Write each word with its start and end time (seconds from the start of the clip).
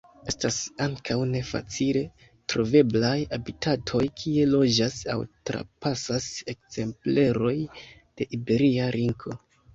Estas 0.31 0.55
ankaŭ 0.83 1.17
ne 1.31 1.41
facile 1.49 2.01
troveblaj 2.53 3.13
habitatoj 3.35 4.01
kie 4.23 4.47
loĝas 4.55 4.97
aŭ 5.17 5.19
trapasas 5.51 6.31
ekzempleroj 6.57 7.55
de 7.93 8.31
Iberia 8.41 8.91
linko. 8.99 9.39